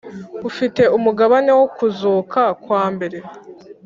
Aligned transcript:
ufite 0.49 0.81
umugabane 0.97 1.51
wo 1.59 1.65
kuzuka 1.75 2.41
kwa 2.63 2.83
mbere 2.93 3.17